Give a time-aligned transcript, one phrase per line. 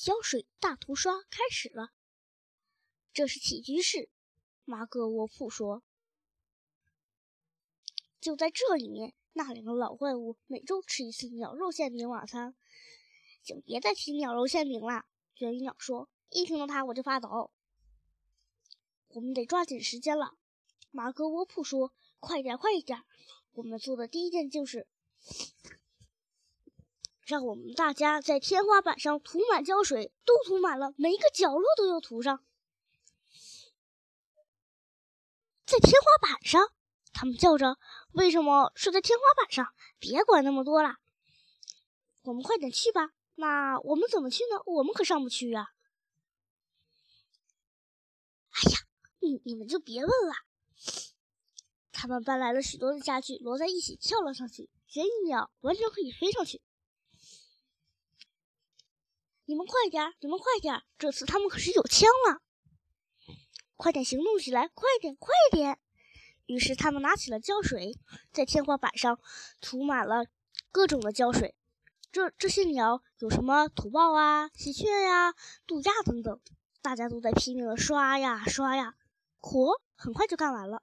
[0.00, 1.90] 胶水大涂刷开始了。
[3.12, 4.08] 这是起居室，
[4.64, 5.82] 马格沃夫说。
[8.20, 12.54] 就在这里面，那两个老怪物每周吃一次鸟肉馅饼晚餐。
[13.42, 15.04] 请别再提鸟肉馅饼了，
[15.34, 16.08] 卷羽鸟说。
[16.30, 17.50] 一听到它我就发抖。
[19.08, 20.38] 我们得抓紧时间了，
[20.92, 21.92] 马格沃普说。
[22.20, 23.02] 快点，快一点！
[23.52, 24.86] 我们做的第一件就是
[27.28, 32.42] 让我们大家在天花板上涂满胶水，都涂满了，每一个角落都要涂上。
[35.66, 36.72] 在天花板上，
[37.12, 37.76] 他们叫着
[38.12, 39.74] ：“为什么是在天花板上？
[39.98, 40.96] 别管那么多了，
[42.22, 44.62] 我们快点去吧。”那我们怎么去呢？
[44.64, 45.68] 我们可上不去呀！
[48.52, 48.78] 哎呀，
[49.20, 50.34] 你你们就别问了。
[51.92, 54.70] 他们搬来了许多的家具，摞在一起，跳了上去。
[54.88, 56.62] 卷羽鸟完全可以飞上去。
[59.48, 60.82] 你们快点，你们快点！
[60.98, 62.42] 这次他们可是有枪了。
[63.76, 64.68] 快点行动起来！
[64.68, 65.78] 快点，快点！
[66.44, 67.98] 于是他们拿起了胶水，
[68.30, 69.18] 在天花板上
[69.62, 70.26] 涂满了
[70.70, 71.54] 各种的胶水。
[72.12, 75.34] 这这些鸟有什么土豹啊、喜鹊呀、
[75.66, 76.38] 渡鸦等等，
[76.82, 78.96] 大家都在拼命的刷呀刷呀，
[79.38, 80.82] 活很快就干完了。